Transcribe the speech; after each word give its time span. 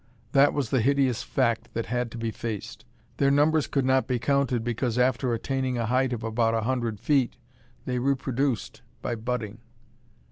That 0.31 0.55
was 0.55 0.71
the 0.71 0.81
hideous 0.81 1.21
fact 1.21 1.75
that 1.75 1.85
had 1.85 2.09
to 2.09 2.17
be 2.17 2.31
faced. 2.31 2.85
Their 3.17 3.29
numbers 3.29 3.67
could 3.67 3.85
not 3.85 4.07
be 4.07 4.17
counted 4.17 4.63
because, 4.63 4.97
after 4.97 5.31
attaining 5.31 5.77
a 5.77 5.85
height 5.85 6.11
of 6.11 6.23
about 6.23 6.55
a 6.55 6.61
hundred 6.61 6.99
feet, 6.99 7.35
they 7.85 7.99
reproduced 7.99 8.81
by 9.03 9.13
budding! 9.13 9.59